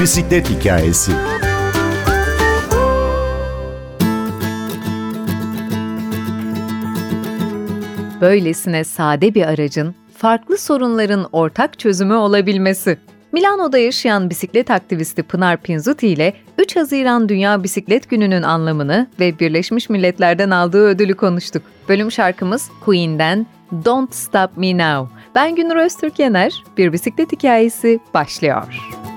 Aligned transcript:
Bisiklet 0.00 0.50
hikayesi. 0.50 1.12
Böylesine 8.20 8.84
sade 8.84 9.34
bir 9.34 9.42
aracın 9.42 9.94
farklı 10.16 10.58
sorunların 10.58 11.28
ortak 11.32 11.78
çözümü 11.78 12.14
olabilmesi. 12.14 12.98
Milano'da 13.32 13.78
yaşayan 13.78 14.30
bisiklet 14.30 14.70
aktivisti 14.70 15.22
Pınar 15.22 15.56
Pinzuti 15.56 16.08
ile 16.08 16.34
3 16.58 16.76
Haziran 16.76 17.28
Dünya 17.28 17.62
Bisiklet 17.62 18.10
Günü'nün 18.10 18.42
anlamını 18.42 19.06
ve 19.20 19.38
Birleşmiş 19.38 19.88
Milletler'den 19.90 20.50
aldığı 20.50 20.86
ödülü 20.86 21.14
konuştuk. 21.14 21.62
Bölüm 21.88 22.12
şarkımız 22.12 22.70
Queen'den 22.84 23.46
Don't 23.84 24.14
Stop 24.14 24.56
Me 24.56 24.78
Now. 24.78 25.14
Ben 25.34 25.54
Günür 25.54 25.76
Öztürk 25.76 26.18
Yener, 26.18 26.64
Bir 26.76 26.92
Bisiklet 26.92 27.32
Hikayesi 27.32 28.00
başlıyor. 28.14 29.07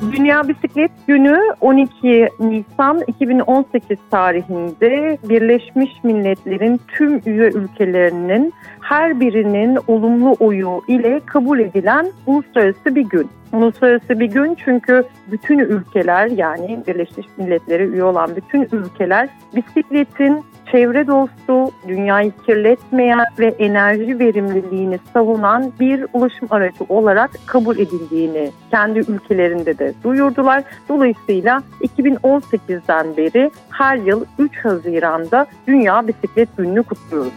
Dünya 0.00 0.48
Bisiklet 0.48 0.90
Günü 1.06 1.40
12 1.60 2.28
Nisan 2.40 3.02
2018 3.06 3.98
tarihinde 4.10 5.18
Birleşmiş 5.28 5.90
Milletler'in 6.02 6.80
tüm 6.88 7.20
üye 7.26 7.50
ülkelerinin 7.50 8.52
her 8.80 9.20
birinin 9.20 9.78
olumlu 9.86 10.36
oyu 10.40 10.82
ile 10.88 11.20
kabul 11.26 11.58
edilen 11.58 12.06
uluslararası 12.26 12.94
bir 12.94 13.04
gün. 13.08 13.28
Uluslararası 13.52 14.20
bir 14.20 14.26
gün 14.26 14.56
çünkü 14.64 15.04
bütün 15.30 15.58
ülkeler 15.58 16.26
yani 16.26 16.80
Birleşmiş 16.86 17.26
Milletler'e 17.36 17.84
üye 17.84 18.04
olan 18.04 18.36
bütün 18.36 18.68
ülkeler 18.72 19.28
bisikletin 19.56 20.44
çevre 20.72 21.06
dostu, 21.06 21.70
dünyayı 21.88 22.32
kirletmeyen 22.46 23.24
ve 23.38 23.46
enerji 23.46 24.18
verimliliğini 24.18 24.98
savunan 25.12 25.72
bir 25.80 26.06
ulaşım 26.12 26.48
aracı 26.50 26.84
olarak 26.88 27.30
kabul 27.46 27.78
edildiğini 27.78 28.50
kendi 28.70 28.98
ülkelerinde 28.98 29.78
de 29.78 29.94
duyurdular. 30.04 30.64
Dolayısıyla 30.88 31.62
2018'den 31.80 33.16
beri 33.16 33.50
her 33.70 33.96
yıl 33.96 34.24
3 34.38 34.64
Haziran'da 34.64 35.46
Dünya 35.66 36.08
Bisiklet 36.08 36.56
Günü'nü 36.56 36.82
kutluyoruz. 36.82 37.32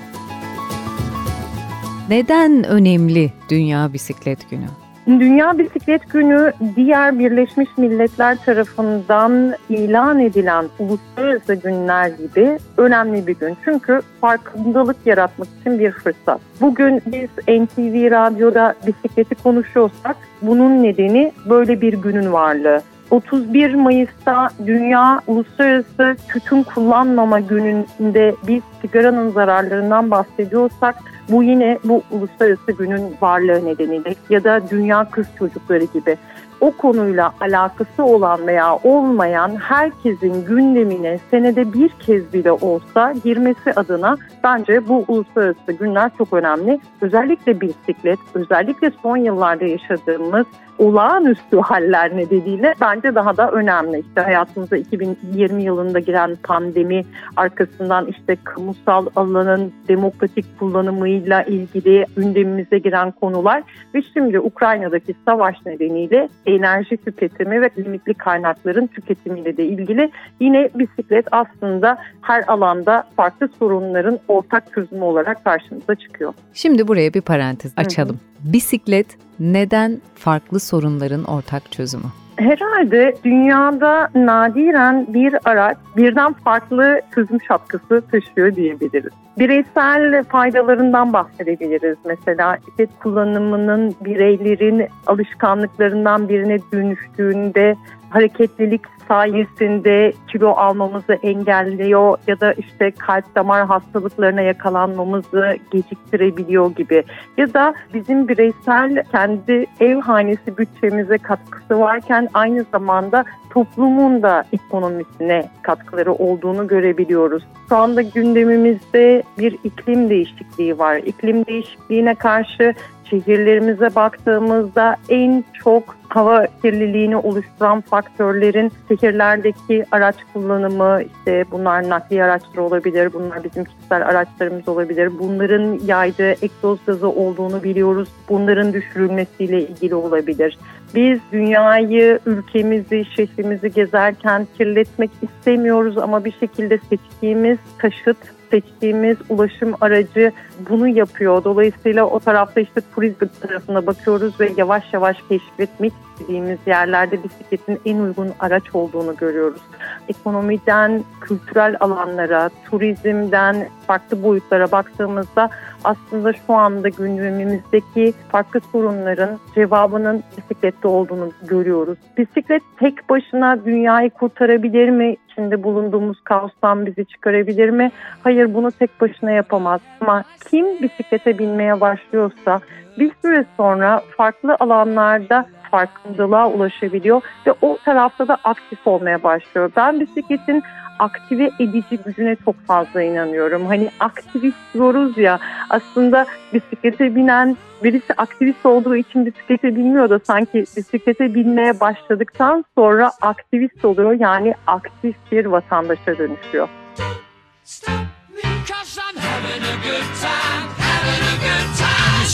Neden 2.09 2.63
önemli 2.63 3.31
Dünya 3.49 3.93
Bisiklet 3.93 4.49
Günü? 4.49 4.65
Dünya 5.09 5.57
Bisiklet 5.57 6.09
Günü 6.09 6.53
diğer 6.75 7.19
Birleşmiş 7.19 7.69
Milletler 7.77 8.37
tarafından 8.45 9.53
ilan 9.69 10.19
edilen 10.19 10.65
uluslararası 10.79 11.55
günler 11.55 12.07
gibi 12.07 12.59
önemli 12.77 13.27
bir 13.27 13.35
gün. 13.35 13.57
Çünkü 13.65 14.01
farkındalık 14.21 14.97
yaratmak 15.05 15.47
için 15.61 15.79
bir 15.79 15.91
fırsat. 15.91 16.41
Bugün 16.61 17.01
biz 17.05 17.29
NTV 17.47 18.11
Radyo'da 18.11 18.75
bisikleti 18.87 19.35
konuşuyorsak 19.35 20.15
bunun 20.41 20.83
nedeni 20.83 21.31
böyle 21.49 21.81
bir 21.81 21.93
günün 21.93 22.33
varlığı. 22.33 22.81
31 23.11 23.73
Mayıs'ta 23.73 24.49
Dünya 24.65 25.21
Uluslararası 25.27 26.15
Tütün 26.27 26.63
Kullanmama 26.63 27.39
Günü'nde 27.39 28.35
biz 28.47 28.61
sigaranın 28.81 29.31
zararlarından 29.31 30.11
bahsediyorsak 30.11 30.95
bu 31.29 31.43
yine 31.43 31.79
bu 31.83 32.03
uluslararası 32.11 32.71
günün 32.71 33.15
varlığı 33.21 33.65
nedeniyle 33.65 34.15
ya 34.29 34.43
da 34.43 34.61
Dünya 34.69 35.09
Kız 35.09 35.25
Çocukları 35.39 35.83
gibi 35.83 36.17
o 36.61 36.71
konuyla 36.71 37.33
alakası 37.41 38.03
olan 38.03 38.47
veya 38.47 38.75
olmayan 38.75 39.55
herkesin 39.55 40.45
gündemine 40.45 41.19
senede 41.31 41.73
bir 41.73 41.89
kez 41.89 42.33
bile 42.33 42.51
olsa 42.51 43.13
girmesi 43.23 43.73
adına 43.75 44.17
bence 44.43 44.87
bu 44.87 45.05
uluslararası 45.07 45.71
günler 45.71 46.11
çok 46.17 46.33
önemli. 46.33 46.79
Özellikle 47.01 47.61
bisiklet, 47.61 48.19
özellikle 48.33 48.91
son 49.03 49.17
yıllarda 49.17 49.65
yaşadığımız 49.65 50.45
olağanüstü 50.79 51.57
haller 51.57 52.17
nedeniyle 52.17 52.73
bence 52.81 53.15
daha 53.15 53.37
da 53.37 53.51
önemli. 53.51 53.99
İşte 53.99 54.21
hayatımıza 54.21 54.77
2020 54.77 55.63
yılında 55.63 55.99
giren 55.99 56.37
pandemi 56.43 57.03
arkasından 57.35 58.05
işte 58.07 58.37
kamusal 58.43 59.05
alanın 59.15 59.73
demokratik 59.87 60.59
kullanımıyla 60.59 61.43
ilgili 61.43 62.05
gündemimize 62.15 62.79
giren 62.79 63.11
konular 63.11 63.63
ve 63.95 64.01
şimdi 64.13 64.39
Ukrayna'daki 64.39 65.15
savaş 65.25 65.55
nedeniyle 65.65 66.29
enerji 66.55 66.97
tüketimi 66.97 67.61
ve 67.61 67.69
limitli 67.77 68.13
kaynakların 68.13 68.87
tüketimiyle 68.87 69.57
de 69.57 69.65
ilgili 69.65 70.11
yine 70.39 70.69
bisiklet 70.75 71.25
aslında 71.31 71.97
her 72.21 72.43
alanda 72.47 73.03
farklı 73.15 73.49
sorunların 73.59 74.19
ortak 74.27 74.73
çözümü 74.73 75.03
olarak 75.03 75.43
karşımıza 75.43 75.95
çıkıyor. 75.95 76.33
Şimdi 76.53 76.87
buraya 76.87 77.13
bir 77.13 77.21
parantez 77.21 77.73
açalım. 77.77 78.15
Hı 78.15 78.47
hı. 78.49 78.53
Bisiklet 78.53 79.07
neden 79.39 80.01
farklı 80.15 80.59
sorunların 80.59 81.23
ortak 81.23 81.71
çözümü? 81.71 82.05
Herhalde 82.39 83.15
dünyada 83.23 84.09
nadiren 84.15 85.13
bir 85.13 85.35
araç 85.45 85.77
birden 85.97 86.33
farklı 86.33 87.01
çözüm 87.15 87.41
şapkası 87.41 88.01
taşıyor 88.11 88.55
diyebiliriz. 88.55 89.11
Bireysel 89.39 90.23
faydalarından 90.23 91.13
bahsedebiliriz. 91.13 91.97
Mesela 92.05 92.57
bisiklet 92.57 92.89
kullanımının 92.99 93.95
bireylerin 94.01 94.87
alışkanlıklarından 95.07 96.29
birine 96.29 96.59
dönüştüğünde 96.73 97.75
hareketlilik 98.09 98.81
sayesinde 99.07 100.13
kilo 100.31 100.49
almamızı 100.49 101.13
engelliyor 101.13 102.17
ya 102.27 102.39
da 102.39 102.53
işte 102.53 102.91
kalp 102.91 103.35
damar 103.35 103.65
hastalıklarına 103.67 104.41
yakalanmamızı 104.41 105.57
geciktirebiliyor 105.71 106.71
gibi. 106.75 107.03
Ya 107.37 107.53
da 107.53 107.73
bizim 107.93 108.27
bireysel 108.27 109.03
kendi 109.11 109.65
ev 109.79 110.01
hanesi 110.01 110.57
bütçemize 110.57 111.17
katkısı 111.17 111.79
varken 111.79 112.27
aynı 112.33 112.65
zamanda 112.71 113.25
toplumun 113.49 114.23
da 114.23 114.43
ekonomisine 114.53 115.49
katkıları 115.61 116.13
olduğunu 116.13 116.67
görebiliyoruz. 116.67 117.43
Şu 117.69 117.75
anda 117.75 118.01
gündemimizde 118.01 119.23
bir 119.39 119.57
iklim 119.63 120.09
değişikliği 120.09 120.79
var. 120.79 120.97
İklim 120.97 121.45
değişikliğine 121.45 122.15
karşı 122.15 122.73
şehirlerimize 123.09 123.95
baktığımızda 123.95 124.95
en 125.09 125.43
çok 125.63 125.95
hava 126.09 126.47
kirliliğini 126.61 127.17
oluşturan 127.17 127.81
faktörlerin 127.81 128.71
şehirlerdeki 128.87 129.85
araç 129.91 130.15
kullanımı, 130.33 131.01
işte 131.03 131.43
bunlar 131.51 131.89
nakliye 131.89 132.23
araçları 132.23 132.63
olabilir, 132.63 133.13
bunlar 133.13 133.43
bizim 133.43 133.63
kişisel 133.65 134.07
araçlarımız 134.07 134.67
olabilir. 134.67 135.11
Bunların 135.19 135.79
yaydığı 135.85 136.45
egzoz 136.45 136.79
gazı 136.85 137.09
olduğunu 137.09 137.63
biliyoruz. 137.63 138.09
Bunların 138.29 138.73
düşürülmesiyle 138.73 139.61
ilgili 139.61 139.95
olabilir. 139.95 140.57
Biz 140.95 141.19
dünyayı, 141.31 142.19
ülkemizi, 142.25 143.05
şehrimizi 143.15 143.71
gezerken 143.71 144.47
kirletmek 144.57 145.11
istemiyoruz 145.21 145.97
ama 145.97 146.25
bir 146.25 146.31
şekilde 146.31 146.79
seçtiğimiz 146.89 147.57
taşıt 147.77 148.38
seçtiğimiz 148.51 149.17
ulaşım 149.29 149.73
aracı 149.81 150.31
bunu 150.69 150.87
yapıyor. 150.87 151.43
Dolayısıyla 151.43 152.05
o 152.05 152.19
tarafta 152.19 152.61
işte 152.61 152.81
turizm 152.95 153.25
tarafına 153.41 153.87
bakıyoruz 153.87 154.39
ve 154.39 154.51
yavaş 154.57 154.93
yavaş 154.93 155.17
keşfetmek 155.29 155.93
istediğimiz 156.19 156.57
yerlerde 156.65 157.23
bisikletin 157.23 157.79
en 157.85 157.97
uygun 157.97 158.31
araç 158.39 158.63
olduğunu 158.75 159.15
görüyoruz. 159.15 159.61
Ekonomiden 160.09 161.03
kültürel 161.21 161.77
alanlara, 161.79 162.49
turizmden 162.69 163.69
farklı 163.87 164.23
boyutlara 164.23 164.71
baktığımızda 164.71 165.49
aslında 165.83 166.33
şu 166.33 166.53
anda 166.53 166.89
gündemimizdeki 166.89 168.13
farklı 168.31 168.59
sorunların 168.71 169.39
cevabının 169.55 170.23
bisiklette 170.37 170.87
olduğunu 170.87 171.31
görüyoruz. 171.47 171.97
Bisiklet 172.17 172.63
tek 172.79 173.09
başına 173.09 173.65
dünyayı 173.65 174.09
kurtarabilir 174.09 174.89
mi? 174.89 175.15
İçinde 175.31 175.63
bulunduğumuz 175.63 176.21
kaostan 176.21 176.85
bizi 176.85 177.05
çıkarabilir 177.05 177.69
mi? 177.69 177.91
Hayır 178.23 178.53
bunu 178.53 178.71
tek 178.71 179.01
başına 179.01 179.31
yapamaz. 179.31 179.81
Ama 180.01 180.23
kim 180.49 180.81
bisiklete 180.81 181.39
binmeye 181.39 181.81
başlıyorsa 181.81 182.59
bir 182.99 183.11
süre 183.21 183.45
sonra 183.57 184.01
farklı 184.17 184.55
alanlarda 184.59 185.45
farkındalığa 185.71 186.49
ulaşabiliyor 186.49 187.21
ve 187.47 187.53
o 187.61 187.77
tarafta 187.85 188.27
da 188.27 188.37
aktif 188.43 188.87
olmaya 188.87 189.23
başlıyor. 189.23 189.71
Ben 189.75 189.99
bisikletin 189.99 190.63
aktive 190.99 191.51
edici 191.59 191.97
gücüne 192.05 192.35
çok 192.45 192.65
fazla 192.65 193.01
inanıyorum. 193.01 193.65
Hani 193.65 193.89
aktivist 193.99 194.57
diyoruz 194.73 195.17
ya 195.17 195.39
aslında 195.69 196.25
bisiklete 196.53 197.15
binen 197.15 197.57
birisi 197.83 198.13
aktivist 198.13 198.65
olduğu 198.65 198.95
için 198.95 199.25
bisiklete 199.25 199.75
binmiyor 199.75 200.09
da 200.09 200.19
sanki 200.19 200.59
bisiklete 200.77 201.33
binmeye 201.33 201.79
başladıktan 201.79 202.65
sonra 202.75 203.11
aktivist 203.21 203.85
oluyor. 203.85 204.11
Yani 204.11 204.53
aktif 204.67 205.15
bir 205.31 205.45
vatandaşa 205.45 206.17
dönüşüyor. 206.17 206.69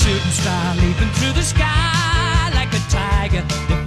Shooting 0.05 0.31
star 0.31 0.75
leaping 0.75 1.11
through 1.13 1.33
the 1.33 1.41
sky 1.41 1.94
get 3.35 3.84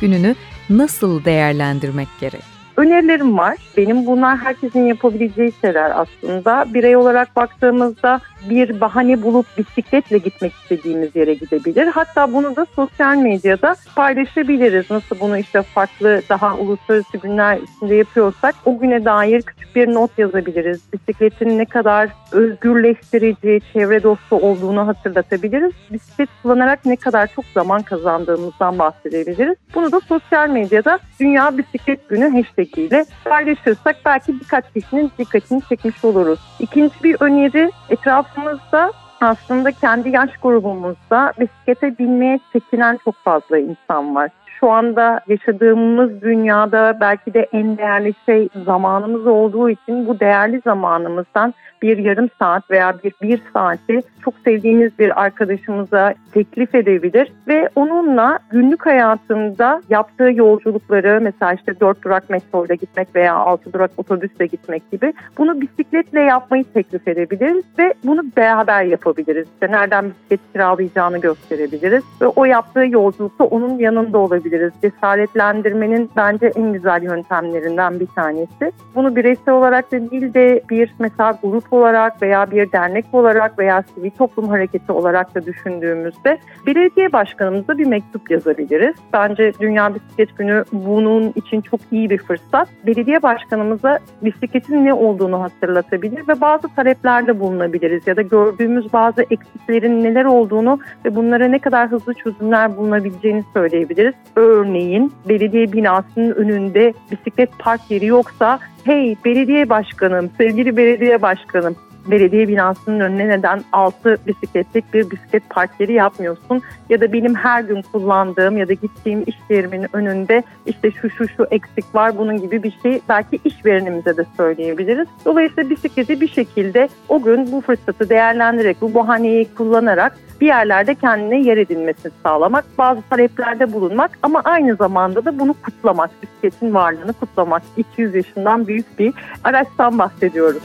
Günü'nü 0.00 0.34
nasıl 0.70 1.24
değerlendirmek 1.24 2.08
gerek? 2.20 2.55
Önerilerim 2.76 3.38
var. 3.38 3.56
Benim 3.76 4.06
bunlar 4.06 4.36
herkesin 4.36 4.86
yapabileceği 4.86 5.52
şeyler 5.60 5.92
aslında. 6.00 6.66
Birey 6.74 6.96
olarak 6.96 7.36
baktığımızda 7.36 8.20
bir 8.50 8.80
bahane 8.80 9.22
bulup 9.22 9.46
bisikletle 9.58 10.18
gitmek 10.18 10.52
istediğimiz 10.52 11.16
yere 11.16 11.34
gidebilir. 11.34 11.86
Hatta 11.86 12.32
bunu 12.32 12.56
da 12.56 12.66
sosyal 12.76 13.16
medyada 13.16 13.74
paylaşabiliriz. 13.96 14.90
Nasıl 14.90 15.20
bunu 15.20 15.38
işte 15.38 15.62
farklı 15.62 16.22
daha 16.28 16.56
uluslararası 16.56 17.18
günler 17.18 17.58
içinde 17.58 17.94
yapıyorsak 17.94 18.54
o 18.64 18.78
güne 18.78 19.04
dair 19.04 19.42
küçük 19.42 19.76
bir 19.76 19.94
not 19.94 20.18
yazabiliriz. 20.18 20.80
Bisikletin 20.92 21.58
ne 21.58 21.64
kadar 21.64 22.08
özgürleştirici, 22.32 23.60
çevre 23.72 24.02
dostu 24.02 24.36
olduğunu 24.36 24.86
hatırlatabiliriz. 24.86 25.72
Bisiklet 25.92 26.28
kullanarak 26.42 26.86
ne 26.86 26.96
kadar 26.96 27.26
çok 27.26 27.44
zaman 27.44 27.82
kazandığımızdan 27.82 28.78
bahsedebiliriz. 28.78 29.56
Bunu 29.74 29.92
da 29.92 30.00
sosyal 30.00 30.48
medyada 30.48 30.98
Dünya 31.20 31.58
Bisiklet 31.58 32.08
Günü 32.08 32.28
hashtag 32.28 32.78
ile 32.78 33.04
paylaşırsak 33.24 33.96
belki 34.04 34.40
birkaç 34.40 34.64
kişinin 34.72 35.12
dikkatini 35.18 35.62
çekmiş 35.68 36.04
oluruz. 36.04 36.40
İkinci 36.60 36.94
bir 37.04 37.16
öneri 37.20 37.70
etrafımızda 37.90 38.92
aslında 39.20 39.72
kendi 39.72 40.08
yaş 40.08 40.30
grubumuzda 40.42 41.32
bisiklete 41.40 41.98
binmeye 41.98 42.40
çekinen 42.52 42.98
çok 43.04 43.14
fazla 43.14 43.58
insan 43.58 44.14
var 44.14 44.30
şu 44.60 44.70
anda 44.70 45.20
yaşadığımız 45.28 46.22
dünyada 46.22 46.98
belki 47.00 47.34
de 47.34 47.48
en 47.52 47.78
değerli 47.78 48.14
şey 48.26 48.48
zamanımız 48.64 49.26
olduğu 49.26 49.70
için 49.70 50.06
bu 50.06 50.20
değerli 50.20 50.60
zamanımızdan 50.64 51.54
bir 51.82 51.98
yarım 51.98 52.28
saat 52.38 52.70
veya 52.70 52.94
bir 53.04 53.12
bir 53.22 53.40
saati 53.52 54.00
çok 54.24 54.34
sevdiğiniz 54.44 54.98
bir 54.98 55.22
arkadaşımıza 55.22 56.14
teklif 56.32 56.74
edebilir 56.74 57.32
ve 57.48 57.68
onunla 57.74 58.38
günlük 58.50 58.86
hayatında 58.86 59.82
yaptığı 59.88 60.30
yolculukları 60.34 61.20
mesela 61.22 61.52
işte 61.52 61.80
dört 61.80 62.04
durak 62.04 62.30
metroyla 62.30 62.74
gitmek 62.74 63.08
veya 63.14 63.34
altı 63.34 63.72
durak 63.72 63.90
otobüsle 63.96 64.46
gitmek 64.46 64.90
gibi 64.90 65.12
bunu 65.38 65.60
bisikletle 65.60 66.20
yapmayı 66.20 66.64
teklif 66.64 67.08
edebiliriz 67.08 67.64
ve 67.78 67.94
bunu 68.04 68.22
beraber 68.36 68.84
yapabiliriz. 68.84 69.48
İşte 69.52 69.72
nereden 69.72 70.04
bisiklet 70.10 70.40
kiralayacağını 70.52 71.18
gösterebiliriz 71.18 72.04
ve 72.20 72.26
o 72.26 72.44
yaptığı 72.44 72.86
yolculukta 72.86 73.44
onun 73.44 73.78
yanında 73.78 74.18
olabiliriz. 74.46 74.72
Cesaretlendirmenin 74.82 76.10
bence 76.16 76.52
en 76.56 76.72
güzel 76.72 77.02
yöntemlerinden 77.02 78.00
bir 78.00 78.06
tanesi. 78.06 78.72
Bunu 78.94 79.16
bireysel 79.16 79.54
olarak 79.54 79.92
da 79.92 80.10
değil 80.10 80.34
de 80.34 80.62
bir 80.70 80.94
mesela 80.98 81.38
grup 81.42 81.72
olarak 81.72 82.22
veya 82.22 82.50
bir 82.50 82.72
dernek 82.72 83.04
olarak 83.12 83.58
veya 83.58 83.82
sivil 83.94 84.10
toplum 84.10 84.48
hareketi 84.48 84.92
olarak 84.92 85.34
da 85.34 85.46
düşündüğümüzde 85.46 86.38
belediye 86.66 87.12
başkanımıza 87.12 87.78
bir 87.78 87.86
mektup 87.86 88.30
yazabiliriz. 88.30 88.94
Bence 89.12 89.52
Dünya 89.60 89.94
Bisiklet 89.94 90.38
Günü 90.38 90.64
bunun 90.72 91.32
için 91.34 91.60
çok 91.60 91.80
iyi 91.90 92.10
bir 92.10 92.18
fırsat. 92.18 92.68
Belediye 92.86 93.22
başkanımıza 93.22 93.98
bisikletin 94.22 94.84
ne 94.84 94.94
olduğunu 94.94 95.42
hatırlatabilir 95.42 96.28
ve 96.28 96.40
bazı 96.40 96.68
taleplerde 96.76 97.40
bulunabiliriz 97.40 98.06
ya 98.06 98.16
da 98.16 98.22
gördüğümüz 98.22 98.92
bazı 98.92 99.22
eksiklerin 99.22 100.04
neler 100.04 100.24
olduğunu 100.24 100.78
ve 101.04 101.16
bunlara 101.16 101.48
ne 101.48 101.58
kadar 101.58 101.90
hızlı 101.90 102.14
çözümler 102.14 102.76
bulunabileceğini 102.76 103.44
söyleyebiliriz. 103.54 104.14
Örneğin 104.36 105.12
belediye 105.28 105.72
binasının 105.72 106.34
önünde 106.34 106.92
bisiklet 107.12 107.58
park 107.58 107.80
yeri 107.90 108.06
yoksa 108.06 108.58
hey 108.84 109.16
belediye 109.24 109.68
başkanım, 109.68 110.30
sevgili 110.38 110.76
belediye 110.76 111.22
başkanım 111.22 111.76
belediye 112.10 112.48
binasının 112.48 113.00
önüne 113.00 113.28
neden 113.28 113.62
altı 113.72 114.16
bisikletlik 114.26 114.94
bir 114.94 115.10
bisiklet 115.10 115.50
park 115.50 115.70
yeri 115.80 115.92
yapmıyorsun? 115.92 116.62
Ya 116.88 117.00
da 117.00 117.12
benim 117.12 117.34
her 117.34 117.62
gün 117.62 117.82
kullandığım 117.82 118.56
ya 118.56 118.68
da 118.68 118.72
gittiğim 118.72 119.24
iş 119.26 119.36
yerimin 119.50 119.86
önünde 119.92 120.42
işte 120.66 120.90
şu 120.90 121.10
şu 121.10 121.28
şu 121.28 121.46
eksik 121.50 121.94
var 121.94 122.18
bunun 122.18 122.36
gibi 122.36 122.62
bir 122.62 122.74
şey 122.82 123.00
belki 123.08 123.38
işverenimize 123.44 124.16
de 124.16 124.24
söyleyebiliriz. 124.36 125.08
Dolayısıyla 125.24 125.70
bisikleti 125.70 126.20
bir 126.20 126.28
şekilde 126.28 126.88
o 127.08 127.22
gün 127.22 127.52
bu 127.52 127.60
fırsatı 127.60 128.08
değerlendirerek 128.08 128.80
bu 128.80 128.94
bahaneyi 128.94 129.54
kullanarak 129.54 130.16
bir 130.40 130.46
yerlerde 130.46 130.94
kendine 130.94 131.40
yer 131.40 131.56
edinmesini 131.56 132.12
sağlamak, 132.22 132.64
bazı 132.78 133.02
taleplerde 133.02 133.72
bulunmak 133.72 134.18
ama 134.22 134.40
aynı 134.44 134.76
zamanda 134.76 135.24
da 135.24 135.38
bunu 135.38 135.54
kutlamak, 135.54 136.10
bisikletin 136.22 136.74
varlığını 136.74 137.12
kutlamak. 137.12 137.62
200 137.76 138.14
yaşından 138.14 138.66
büyük 138.66 138.98
bir 138.98 139.14
araçtan 139.44 139.98
bahsediyoruz. 139.98 140.62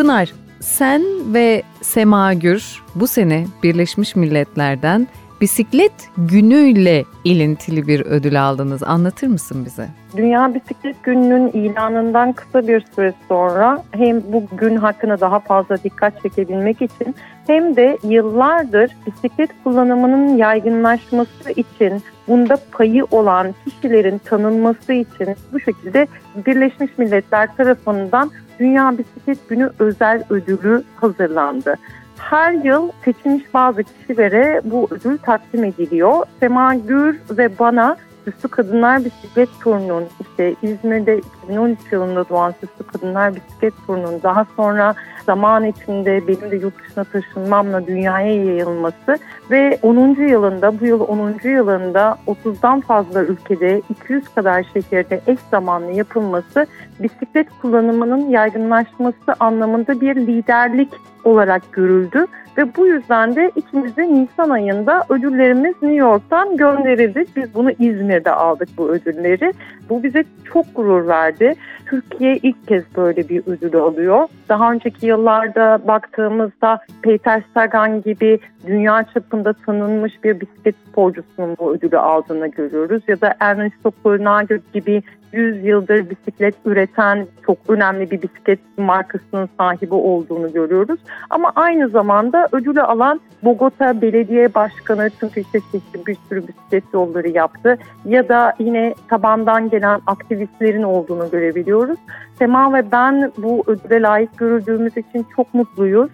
Pınar, 0.00 0.32
sen 0.60 1.02
ve 1.34 1.62
Sema 1.82 2.34
Gür 2.34 2.82
bu 2.94 3.06
sene 3.06 3.46
Birleşmiş 3.62 4.16
Milletler'den 4.16 5.08
bisiklet 5.40 5.92
günüyle 6.16 7.04
ilintili 7.24 7.86
bir 7.86 8.00
ödül 8.00 8.48
aldınız. 8.48 8.82
Anlatır 8.82 9.26
mısın 9.26 9.64
bize? 9.64 9.88
Dünya 10.16 10.54
Bisiklet 10.54 11.02
Günü'nün 11.02 11.48
ilanından 11.48 12.32
kısa 12.32 12.68
bir 12.68 12.84
süre 12.94 13.12
sonra 13.28 13.82
hem 13.90 14.22
bu 14.32 14.44
gün 14.56 14.76
hakkında 14.76 15.20
daha 15.20 15.40
fazla 15.40 15.82
dikkat 15.82 16.22
çekebilmek 16.22 16.82
için 16.82 17.14
hem 17.46 17.76
de 17.76 17.98
yıllardır 18.02 18.90
bisiklet 19.06 19.50
kullanımının 19.64 20.36
yaygınlaşması 20.36 21.50
için 21.56 22.02
bunda 22.28 22.58
payı 22.72 23.04
olan 23.10 23.54
kişilerin 23.64 24.18
tanınması 24.18 24.92
için 24.92 25.36
bu 25.52 25.60
şekilde 25.60 26.06
Birleşmiş 26.46 26.98
Milletler 26.98 27.56
tarafından 27.56 28.30
Dünya 28.58 28.98
Bisiklet 28.98 29.48
Günü 29.48 29.70
özel 29.78 30.24
ödülü 30.30 30.82
hazırlandı. 30.96 31.76
Her 32.20 32.52
yıl 32.52 32.90
seçilmiş 33.04 33.54
bazı 33.54 33.82
kişilere 33.82 34.60
bu 34.64 34.88
ödül 34.90 35.18
takdim 35.18 35.64
ediliyor. 35.64 36.26
Sema 36.40 36.74
Gür 36.74 37.20
ve 37.30 37.58
bana 37.58 37.96
Süslü 38.24 38.48
Kadınlar 38.48 39.04
Bisiklet 39.04 39.48
Turunu'nun 39.60 40.04
işte 40.20 40.54
İzmir'de 40.62 41.20
2013 41.50 41.78
yılında 41.92 42.28
doğan 42.28 42.54
Süslü 42.60 42.92
Kadınlar 42.92 43.34
Bisiklet 43.34 43.74
Turunu'nun 43.86 44.22
daha 44.22 44.46
sonra 44.56 44.94
zaman 45.26 45.64
içinde 45.64 46.28
benim 46.28 46.50
de 46.50 46.56
yurt 46.56 46.74
dışına 46.84 47.04
taşınmamla 47.04 47.86
dünyaya 47.86 48.44
yayılması 48.44 49.18
ve 49.50 49.78
10. 49.82 49.96
yılında 50.28 50.80
bu 50.80 50.86
yıl 50.86 51.00
10. 51.00 51.34
yılında 51.44 52.18
30'dan 52.26 52.80
fazla 52.80 53.22
ülkede 53.22 53.82
200 53.90 54.28
kadar 54.34 54.66
şehirde 54.72 55.20
eş 55.26 55.38
zamanlı 55.50 55.92
yapılması 55.92 56.66
bisiklet 57.00 57.46
kullanımının 57.62 58.30
yaygınlaşması 58.30 59.34
anlamında 59.40 60.00
bir 60.00 60.16
liderlik 60.16 60.90
olarak 61.24 61.72
görüldü 61.72 62.26
ve 62.58 62.76
bu 62.76 62.86
yüzden 62.86 63.36
de 63.36 63.50
ikimiz 63.56 63.96
de 63.96 64.14
Nisan 64.14 64.50
ayında 64.50 65.04
ödüllerimiz 65.08 65.74
New 65.82 65.96
York'tan 65.96 66.56
gönderildi. 66.56 67.24
Biz 67.36 67.54
bunu 67.54 67.70
İzmir'de 67.70 68.30
aldık 68.30 68.68
bu 68.78 68.88
ödülleri. 68.88 69.52
Bu 69.88 70.02
bize 70.02 70.24
çok 70.52 70.66
gurur 70.74 71.08
verdi. 71.08 71.39
Türkiye 71.86 72.36
ilk 72.36 72.68
kez 72.68 72.82
böyle 72.96 73.28
bir 73.28 73.42
ödül 73.46 73.76
alıyor. 73.76 74.28
Daha 74.48 74.72
önceki 74.72 75.06
yıllarda 75.06 75.80
baktığımızda 75.88 76.80
Peter 77.02 77.42
Sagan 77.54 78.02
gibi 78.02 78.38
dünya 78.66 79.04
çapında 79.14 79.52
tanınmış 79.52 80.24
bir 80.24 80.40
bisiklet 80.40 80.74
sporcusunun 80.90 81.56
bu 81.58 81.74
ödülü 81.74 81.98
aldığını 81.98 82.46
görüyoruz. 82.46 83.02
Ya 83.08 83.20
da 83.20 83.34
Ernesto 83.40 83.92
Coronado 84.02 84.54
gibi 84.74 85.02
100 85.32 85.64
yıldır 85.64 86.10
bisiklet 86.10 86.54
üreten 86.64 87.26
çok 87.46 87.58
önemli 87.68 88.10
bir 88.10 88.22
bisiklet 88.22 88.58
markasının 88.78 89.48
sahibi 89.58 89.94
olduğunu 89.94 90.52
görüyoruz. 90.52 91.00
Ama 91.30 91.52
aynı 91.56 91.88
zamanda 91.88 92.48
ödülü 92.52 92.82
alan 92.82 93.20
Bogota 93.42 94.02
Belediye 94.02 94.54
Başkanı 94.54 95.10
çünkü 95.20 95.40
işte 95.40 95.58
bir 96.06 96.16
sürü 96.28 96.48
bisiklet 96.48 96.84
yolları 96.94 97.28
yaptı 97.28 97.78
ya 98.04 98.28
da 98.28 98.54
yine 98.58 98.94
tabandan 99.08 99.70
gelen 99.70 100.00
aktivistlerin 100.06 100.82
olduğunu 100.82 101.30
görebiliyoruz. 101.30 101.98
Sema 102.38 102.74
ve 102.74 102.92
ben 102.92 103.32
bu 103.38 103.64
ödüle 103.66 104.02
layık 104.02 104.38
görüldüğümüz 104.38 104.96
için 104.96 105.26
çok 105.36 105.54
mutluyuz. 105.54 106.10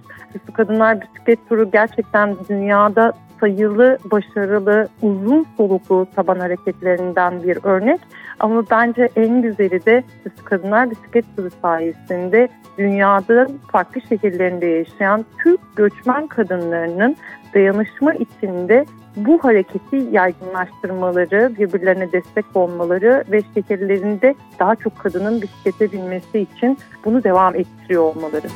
Kadınlar 0.53 1.01
Bisiklet 1.01 1.49
Turu 1.49 1.71
gerçekten 1.71 2.37
dünyada 2.49 3.13
sayılı, 3.41 3.99
başarılı, 4.05 4.89
uzun 5.03 5.47
soluklu 5.57 6.07
taban 6.17 6.39
hareketlerinden 6.39 7.43
bir 7.43 7.59
örnek. 7.63 8.01
Ama 8.41 8.63
bence 8.71 9.09
en 9.17 9.43
güzeli 9.43 9.87
de 9.87 10.03
Süslü 10.23 10.45
Kadınlar 10.45 10.91
Bisiklet 10.91 11.37
Turu 11.37 11.49
sayesinde 11.63 12.49
dünyada 12.79 13.49
farklı 13.73 14.01
şehirlerinde 14.01 14.67
yaşayan 14.67 15.25
Türk 15.43 15.61
göçmen 15.77 16.27
kadınlarının 16.27 17.17
dayanışma 17.55 18.15
içinde 18.15 18.85
bu 19.17 19.39
hareketi 19.45 19.97
yaygınlaştırmaları, 20.11 21.53
birbirlerine 21.59 22.13
destek 22.13 22.45
olmaları 22.55 23.25
ve 23.33 23.43
şehirlerinde 23.55 24.35
daha 24.59 24.77
çok 24.77 24.99
kadının 24.99 25.43
bisiklete 25.43 25.93
binmesi 25.93 26.39
için 26.39 26.79
bunu 27.05 27.25
devam 27.25 27.55
ettiriyor 27.55 28.03
olmaları. 28.03 28.47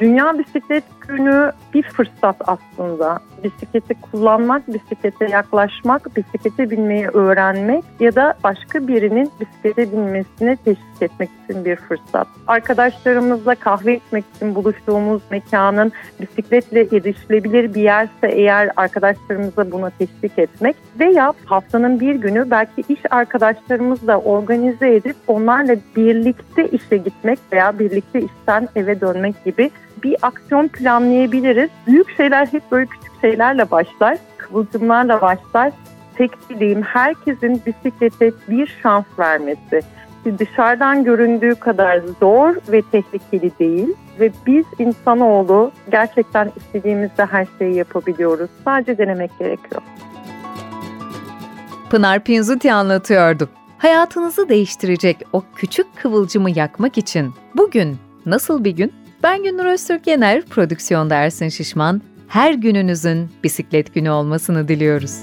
Dünya 0.00 0.38
Bisiklet 0.38 0.84
Günü 1.16 1.52
bir 1.74 1.82
fırsat 1.82 2.36
aslında. 2.46 3.20
Bisikleti 3.44 3.94
kullanmak, 4.00 4.68
bisiklete 4.68 5.28
yaklaşmak, 5.28 6.16
bisiklete 6.16 6.70
binmeyi 6.70 7.06
öğrenmek 7.06 7.84
ya 8.00 8.14
da 8.14 8.34
başka 8.44 8.88
birinin 8.88 9.30
bisiklete 9.40 9.92
binmesine 9.92 10.56
teşvik 10.56 11.02
etmek 11.02 11.30
için 11.44 11.64
bir 11.64 11.76
fırsat. 11.76 12.26
Arkadaşlarımızla 12.46 13.54
kahve 13.54 13.96
içmek 13.96 14.24
için 14.36 14.54
buluştuğumuz 14.54 15.22
mekanın 15.30 15.92
bisikletle 16.20 16.80
erişilebilir 16.80 17.74
bir 17.74 17.82
yerse 17.82 18.28
eğer 18.28 18.70
arkadaşlarımıza 18.76 19.70
buna 19.72 19.90
teşvik 19.90 20.38
etmek 20.38 20.76
veya 21.00 21.32
haftanın 21.44 22.00
bir 22.00 22.14
günü 22.14 22.50
belki 22.50 22.84
iş 22.88 23.00
arkadaşlarımızla 23.10 24.18
organize 24.18 24.94
edip 24.94 25.16
onlarla 25.26 25.76
birlikte 25.96 26.68
işe 26.68 26.96
gitmek 26.96 27.38
veya 27.52 27.78
birlikte 27.78 28.20
işten 28.20 28.68
eve 28.76 29.00
dönmek 29.00 29.44
gibi 29.44 29.70
bir 30.02 30.16
aksiyon 30.22 30.68
planlayabiliriz. 30.68 31.70
Büyük 31.86 32.16
şeyler 32.16 32.46
hep 32.46 32.62
böyle 32.70 32.86
küçük 32.86 33.09
şeylerle 33.20 33.70
başlar, 33.70 34.18
kıvılcımlarla 34.38 35.20
başlar. 35.20 35.72
Tek 36.14 36.48
dileğim 36.48 36.82
herkesin 36.82 37.62
bisiklete 37.66 38.32
bir 38.48 38.76
şans 38.82 39.04
vermesi. 39.18 39.80
Dışarıdan 40.38 41.04
göründüğü 41.04 41.54
kadar 41.54 42.00
zor 42.20 42.54
ve 42.72 42.82
tehlikeli 42.82 43.58
değil 43.58 43.88
ve 44.20 44.32
biz 44.46 44.64
insanoğlu 44.78 45.72
gerçekten 45.90 46.52
istediğimizde 46.56 47.24
her 47.24 47.46
şeyi 47.58 47.74
yapabiliyoruz. 47.74 48.50
Sadece 48.64 48.98
denemek 48.98 49.38
gerekiyor. 49.38 49.82
Pınar 51.90 52.24
Pinzuti 52.24 52.72
anlatıyordu. 52.72 53.48
Hayatınızı 53.78 54.48
değiştirecek 54.48 55.16
o 55.32 55.42
küçük 55.56 55.86
kıvılcımı 55.96 56.50
yakmak 56.50 56.98
için 56.98 57.34
bugün 57.56 57.96
nasıl 58.26 58.64
bir 58.64 58.70
gün? 58.70 58.92
Ben 59.22 59.42
Gündür 59.42 59.64
Öztürk 59.64 60.06
Yener, 60.06 60.42
prodüksiyonda 60.42 61.14
Ersin 61.14 61.48
Şişman. 61.48 62.02
Her 62.30 62.54
gününüzün 62.54 63.30
bisiklet 63.44 63.94
günü 63.94 64.10
olmasını 64.10 64.68
diliyoruz. 64.68 65.16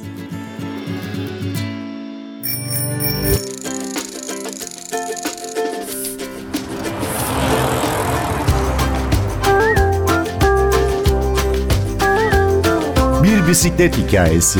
Bir 13.23 13.47
bisiklet 13.47 13.97
hikayesi. 13.97 14.59